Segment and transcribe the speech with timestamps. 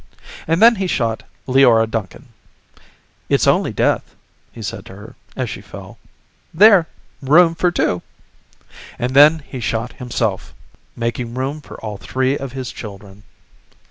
[0.47, 2.29] And then he shot Leora Duncan.
[3.29, 4.15] "It's only death,"
[4.51, 5.99] he said to her as she fell.
[6.51, 6.87] "There!
[7.21, 8.01] Room for two."
[8.97, 10.55] And then he shot himself,
[10.95, 13.21] making room for all three of his children.